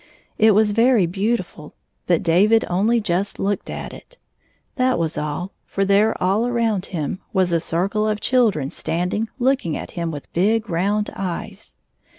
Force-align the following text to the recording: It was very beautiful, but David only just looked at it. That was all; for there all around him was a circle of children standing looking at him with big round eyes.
It 0.39 0.55
was 0.55 0.71
very 0.71 1.05
beautiful, 1.05 1.75
but 2.07 2.23
David 2.23 2.65
only 2.67 2.99
just 2.99 3.37
looked 3.37 3.69
at 3.69 3.93
it. 3.93 4.17
That 4.75 4.97
was 4.97 5.15
all; 5.15 5.51
for 5.67 5.85
there 5.85 6.15
all 6.19 6.47
around 6.47 6.87
him 6.87 7.19
was 7.33 7.51
a 7.51 7.59
circle 7.59 8.07
of 8.07 8.19
children 8.19 8.71
standing 8.71 9.29
looking 9.37 9.77
at 9.77 9.91
him 9.91 10.09
with 10.09 10.33
big 10.33 10.71
round 10.71 11.11
eyes. 11.15 11.77